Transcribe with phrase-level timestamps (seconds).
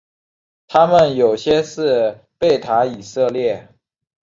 [0.67, 3.69] 他们有些是贝塔以色列。